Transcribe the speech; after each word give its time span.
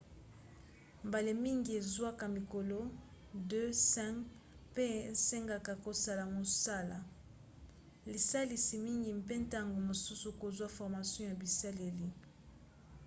mbala 1.07 1.31
mingi 1.43 1.71
ezwaka 1.81 2.25
mikolo 2.37 2.79
2-5 3.51 4.19
mpe 4.71 4.85
esengaka 5.11 5.73
kosala 5.85 6.23
mosala 6.37 6.97
lisalisi 8.11 8.75
mingi 8.87 9.09
mpe 9.21 9.33
ntango 9.45 9.77
mosusu 9.89 10.27
kozwa 10.41 10.67
formation 10.77 11.25
ya 11.29 11.35
bisaleli 11.41 12.07